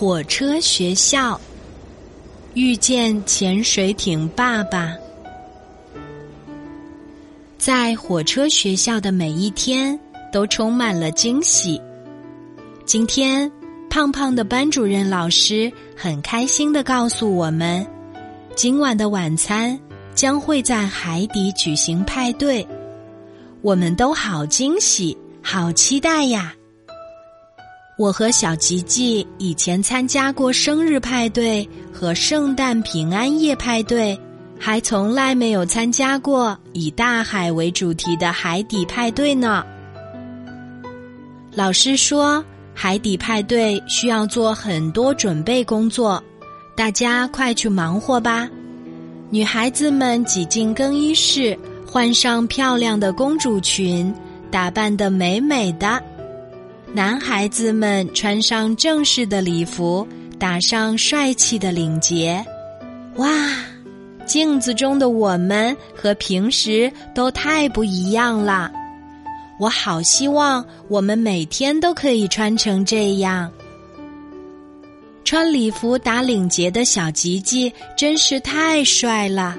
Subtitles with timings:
[0.00, 1.40] 火车学校
[2.54, 4.94] 遇见潜水艇爸爸，
[7.58, 9.98] 在火车学校的每一天
[10.32, 11.82] 都充满了惊喜。
[12.84, 13.50] 今天，
[13.90, 17.84] 胖胖的班主任老师很开心的告诉我们，
[18.54, 19.76] 今晚的晚餐
[20.14, 22.64] 将会在海底举行派对。
[23.62, 26.54] 我们都好惊喜，好期待呀！
[27.98, 34.16] 我和小吉吉以前参加过生日派对和圣诞平安夜派对，
[34.56, 39.64] 还从来没有参加过以大海为主题的海底派对呢。
[41.52, 46.22] 老师说，海底派对需要做很多准备工作，
[46.76, 48.48] 大家快去忙活吧。
[49.28, 54.14] 女孩子们挤进更衣室，换上漂亮的公主裙，
[54.52, 56.00] 打扮得美美的。
[56.92, 60.06] 男孩子们穿上正式的礼服，
[60.38, 62.44] 打上帅气的领结。
[63.16, 63.28] 哇，
[64.26, 68.72] 镜子中的我们和平时都太不一样了。
[69.60, 73.50] 我好希望我们每天都可以穿成这样。
[75.24, 79.56] 穿礼服打领结的小吉吉真是太帅了，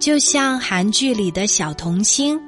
[0.00, 2.40] 就像韩剧里的小童星。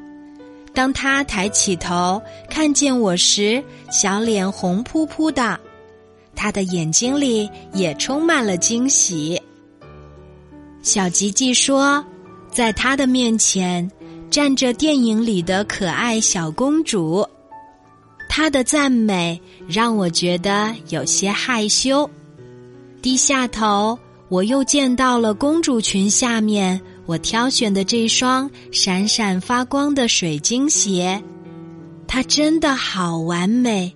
[0.74, 5.58] 当他抬起头看见我时，小脸红扑扑的，
[6.34, 9.40] 他的眼睛里也充满了惊喜。
[10.82, 12.04] 小吉吉说，
[12.50, 13.88] 在他的面前
[14.28, 17.26] 站着电影里的可爱小公主，
[18.28, 22.10] 他的赞美让我觉得有些害羞。
[23.00, 23.96] 低下头，
[24.28, 26.80] 我又见到了公主裙下面。
[27.06, 31.22] 我挑选的这双闪闪发光的水晶鞋，
[32.06, 33.94] 它真的好完美。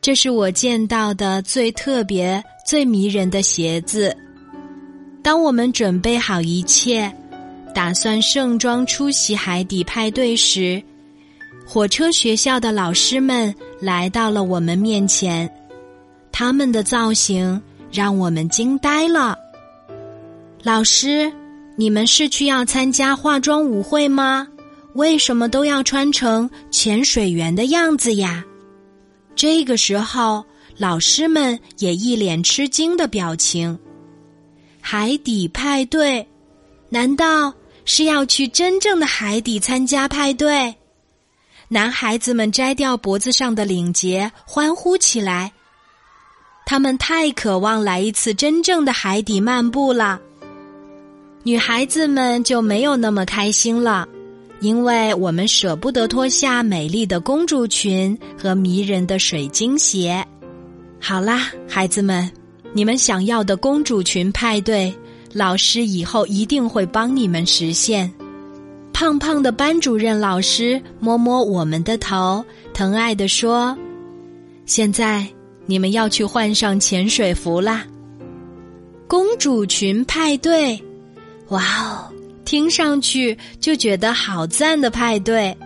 [0.00, 4.16] 这是我见到的最特别、最迷人的鞋子。
[5.24, 7.12] 当我们准备好一切，
[7.74, 10.80] 打算盛装出席海底派对时，
[11.66, 15.50] 火车学校的老师们来到了我们面前。
[16.30, 17.60] 他们的造型
[17.90, 19.36] 让我们惊呆了。
[20.62, 21.32] 老师。
[21.76, 24.48] 你们是去要参加化妆舞会吗？
[24.94, 28.42] 为什么都要穿成潜水员的样子呀？
[29.34, 30.42] 这个时候，
[30.78, 33.78] 老师们也一脸吃惊的表情。
[34.80, 36.26] 海底派对，
[36.88, 37.52] 难道
[37.84, 40.74] 是要去真正的海底参加派对？
[41.68, 45.52] 男孩子们摘掉脖子上的领结，欢呼起来。
[46.64, 50.20] 他们太渴望来一次真正的海底漫步了。
[51.46, 54.04] 女孩子们就没有那么开心了，
[54.58, 60.26] 因为我们舍不得脱下美丽的公主裙和迷人的水晶鞋。
[61.00, 62.28] 好啦，孩子们，
[62.72, 64.92] 你们想要的公主裙派对，
[65.32, 68.12] 老师以后一定会帮你们实现。
[68.92, 73.78] 胖胖的班主任老师摸摸我们的头，疼爱地说
[74.66, 75.24] ：“现在
[75.64, 77.84] 你们要去换上潜水服啦，
[79.06, 80.76] 公主裙派对。”
[81.48, 82.12] 哇哦，
[82.44, 85.56] 听上去就觉得好赞的派对，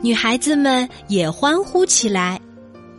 [0.00, 2.40] 女孩子们也欢呼起来。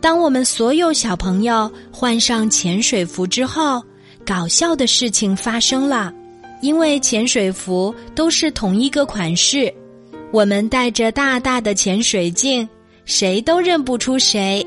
[0.00, 3.82] 当我们所有小朋友换上潜水服之后，
[4.26, 6.12] 搞笑的事情发生了，
[6.60, 9.72] 因为潜水服都是同一个款式，
[10.30, 12.68] 我们戴着大大的潜水镜，
[13.06, 14.64] 谁都认不出谁。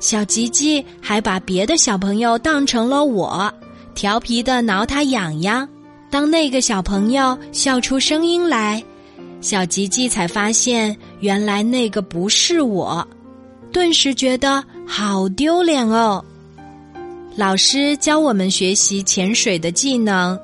[0.00, 3.52] 小吉吉还把别的小朋友当成了我，
[3.94, 5.68] 调皮的挠他痒痒。
[6.10, 8.82] 当那个小朋友笑出声音来，
[9.40, 13.06] 小吉吉才发现原来那个不是我，
[13.70, 16.24] 顿时觉得好丢脸哦。
[17.36, 20.38] 老师教我们学习潜水的技能，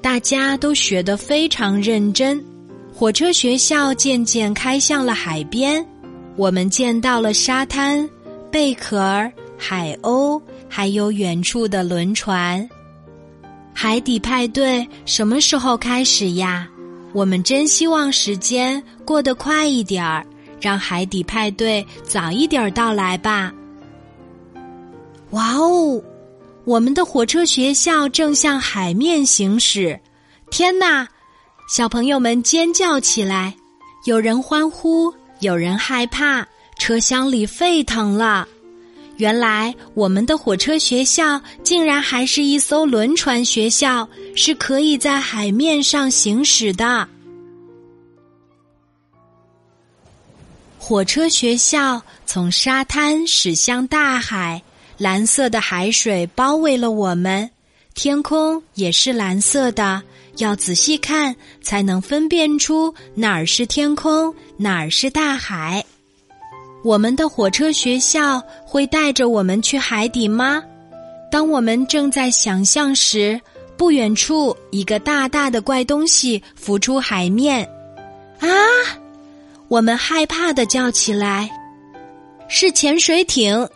[0.00, 2.42] 大家都学得非常认真。
[2.94, 5.84] 火车学校渐渐开向了海边，
[6.36, 8.08] 我们见到了沙滩、
[8.50, 8.98] 贝壳、
[9.58, 12.68] 海鸥，还有远处的轮船。
[13.78, 16.66] 海底派对什么时候开始呀？
[17.12, 20.24] 我们真希望时间过得快一点儿，
[20.58, 23.52] 让海底派对早一点到来吧。
[25.32, 26.02] 哇哦，
[26.64, 30.00] 我们的火车学校正向海面行驶！
[30.50, 31.06] 天哪，
[31.68, 33.54] 小朋友们尖叫起来，
[34.06, 36.46] 有人欢呼，有人害怕，
[36.78, 38.48] 车厢里沸腾了。
[39.16, 47.08] 原来我们的火车学校竟然还是一艘轮船学校，是可以在海面上行驶的。
[50.78, 54.62] 火车学校从沙滩驶向大海，
[54.98, 57.50] 蓝色的海水包围了我们，
[57.94, 60.02] 天空也是蓝色的。
[60.36, 65.82] 要仔细看，才能分辨出哪儿是天空，哪儿是大海。
[66.86, 70.62] 我们的火车学校会带着我们去海底吗？
[71.32, 73.40] 当我们正在想象时，
[73.76, 77.68] 不远处一个大大的怪东西浮出海面。
[78.38, 78.46] 啊！
[79.66, 81.50] 我们害怕的叫起来
[82.46, 83.68] ：“是潜水艇！”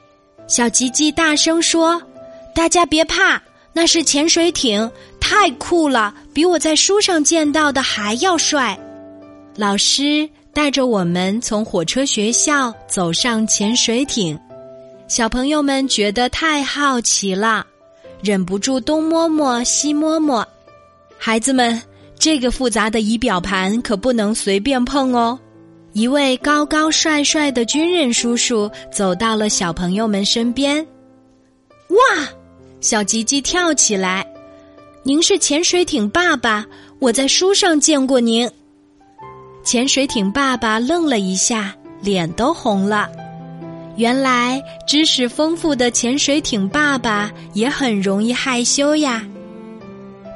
[0.46, 2.00] 小吉吉大声说
[2.54, 3.42] ：“大家别怕，
[3.72, 8.78] 那是潜水艇，太酷了，比我在书上见到的还要帅。”
[9.58, 10.30] 老师
[10.60, 14.38] 带着我们从火车学校走上潜水艇，
[15.08, 17.66] 小朋友们觉得太好奇了，
[18.22, 20.46] 忍不住东摸摸西摸摸。
[21.16, 21.80] 孩子们，
[22.18, 25.40] 这个复杂的仪表盘可不能随便碰哦。
[25.94, 30.86] 一位高高帅帅的军人叔叔走到了小朋友们身边。
[31.88, 32.28] 哇！
[32.82, 34.30] 小吉吉跳起来
[35.04, 36.66] ：“您是潜水艇爸爸，
[36.98, 38.46] 我在书上见过您。”
[39.62, 43.08] 潜水艇爸爸愣了一下，脸都红了。
[43.96, 49.22] 原来知识丰富的潜水艇爸爸也很容易害羞呀。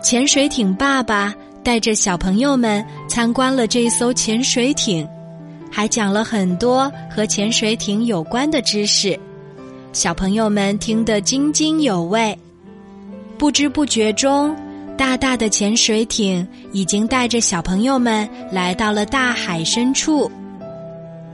[0.02, 5.08] 潜水艇爸爸带着小朋友们参观了这艘潜水艇。
[5.70, 9.18] 还讲了很多和潜水艇有关的知识，
[9.92, 12.38] 小朋友们听得津津有味。
[13.36, 14.54] 不知不觉中，
[14.96, 20.30] 大大的潜水艇已经带着小朋友们来到了大海深处。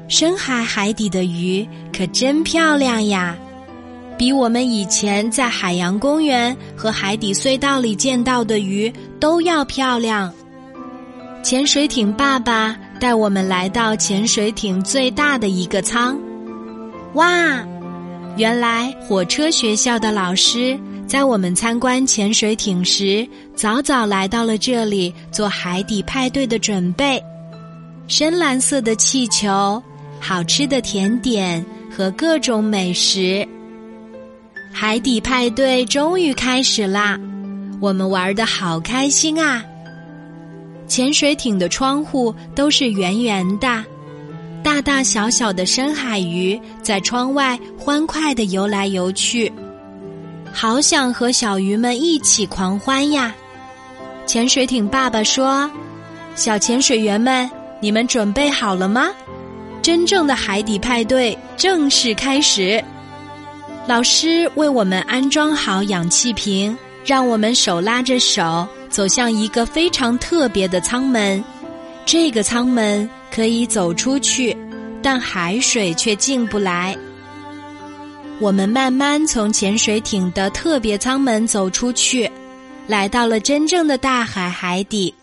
[0.09, 3.37] 深海海底的鱼可真漂亮呀，
[4.19, 10.33] 比我们以前在海洋公园和海底隧道里见到的鱼都要漂亮。
[11.43, 12.77] 潜水艇爸爸。
[13.01, 16.19] 带我们来到潜水艇最大的一个舱，
[17.15, 17.67] 哇！
[18.37, 20.79] 原来火车学校的老师
[21.11, 27.21] 在我们参观潜水艇时，早早来到了这里做海底派对的准备。
[28.07, 29.83] 深蓝色的气球，
[30.21, 33.45] 好吃的甜点和各种美食，
[34.73, 37.19] 海底派对终于开始啦！
[37.81, 39.65] 我们玩的好开心啊！
[40.87, 43.85] 潜水艇的窗户都是圆圆的，
[44.63, 49.53] 大大小小的深海鱼在窗外欢快的游来游去，
[50.53, 53.35] 好想和小鱼们一起狂欢呀！
[54.27, 55.71] 潜水艇爸爸说
[56.37, 57.51] ：“小潜水员们，
[57.81, 59.09] 你们准备好了吗？
[59.83, 62.83] 真正的海底派对正式开始。”
[63.89, 68.67] 老师为我们安装好氧气瓶，让我们手拉着手。
[68.91, 71.43] 走向一个非常特别的舱门，
[72.05, 74.57] 这个舱门可以走出去，
[75.01, 76.97] 但海水却进不来。
[78.41, 82.31] 我们慢慢从潜水艇的特别舱门走出去，
[82.87, 85.15] 来到了真正的大海海底。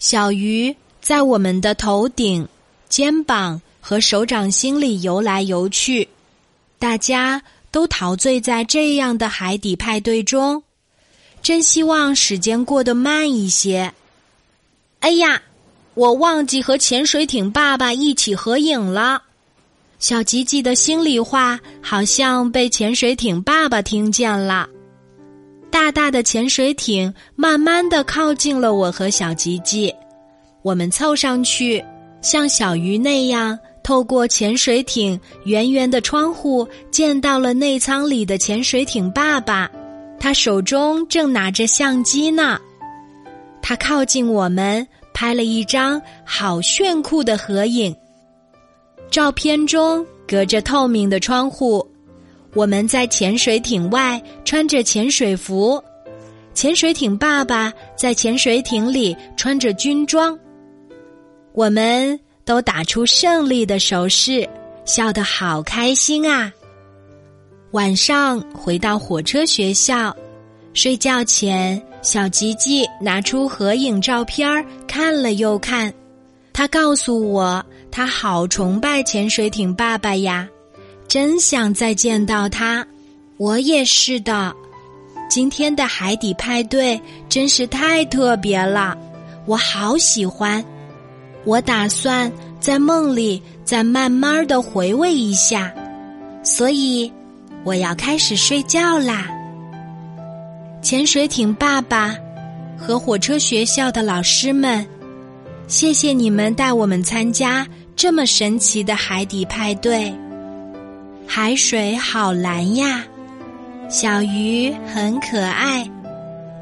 [0.00, 2.48] 小鱼在我们的头顶、
[2.88, 6.08] 肩膀和手掌心里游来游去，
[6.80, 10.60] 大家都陶醉在这样的海底派对中。
[11.40, 13.94] 真希望时间过得慢一些。
[14.98, 15.40] 哎呀，
[15.94, 19.22] 我忘记和潜水艇爸爸一起合影了。
[20.00, 24.66] 小吉吉的心里话好像被潜水艇爸爸听见了。
[25.70, 29.94] 大大的潜水艇慢慢的靠近了我和小吉吉，
[30.62, 31.84] 我们凑上去，
[32.22, 39.70] 像小鱼那样，透过潜水艇圆圆的窗户，见到了内舱里的潜水艇爸爸。
[40.18, 42.58] 他手中正拿着相机呢，
[43.60, 47.94] 他靠近我们，拍了一张好炫酷的合影。
[49.10, 51.84] 照片中隔着透明的窗户，
[52.54, 55.82] 我们在潜水艇外穿着潜水服，
[56.54, 60.38] 潜水艇爸爸在潜水艇里穿着军装。
[61.52, 64.48] 我们都打出胜利的手势，
[64.84, 66.52] 笑得好开心啊！
[67.72, 70.16] 晚上回到火车学校，
[70.72, 75.92] 睡觉前，小吉吉拿出合影照片看了又看。
[76.52, 80.48] 他告诉我，他好崇拜潜水艇爸爸呀，
[81.08, 82.86] 真想再见到他。
[83.36, 84.54] 我也是的。
[85.28, 88.96] 今天的海底派对真是太特别了，
[89.46, 90.64] 我好喜欢。
[91.44, 95.72] 我打算在梦里再慢慢的回味一下，
[96.42, 97.12] 所以。
[97.62, 99.28] 我要开始睡觉啦！
[100.80, 102.16] 潜水艇爸爸
[102.74, 104.86] 和火车学校的老师们，
[105.66, 107.66] 谢谢你们带我们参加
[108.02, 110.10] 这么神奇的海底派对。
[111.26, 113.04] 海水好蓝呀，
[113.90, 115.86] 小鱼很可爱，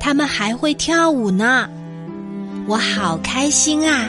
[0.01, 1.71] 它们还会跳舞呢，
[2.67, 4.09] 我好开心啊！